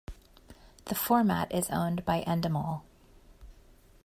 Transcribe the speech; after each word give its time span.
The 0.85 0.95
format 0.95 1.51
is 1.53 1.69
owned 1.69 2.05
by 2.05 2.23
Endemol. 2.25 2.81